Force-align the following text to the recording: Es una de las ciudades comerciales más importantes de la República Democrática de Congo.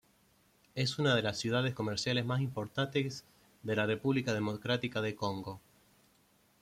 Es 0.73 0.97
una 0.97 1.13
de 1.15 1.21
las 1.21 1.37
ciudades 1.37 1.75
comerciales 1.75 2.25
más 2.25 2.41
importantes 2.41 3.23
de 3.61 3.75
la 3.75 3.85
República 3.85 4.33
Democrática 4.33 4.99
de 4.99 5.13
Congo. 5.15 5.61